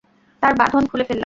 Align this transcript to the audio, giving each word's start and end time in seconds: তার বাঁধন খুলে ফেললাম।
তার 0.43 0.53
বাঁধন 0.55 0.83
খুলে 0.87 1.03
ফেললাম। 1.03 1.19